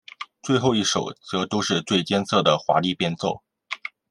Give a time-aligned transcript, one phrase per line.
[0.41, 3.43] 最后一首则都是最艰涩的华丽变奏。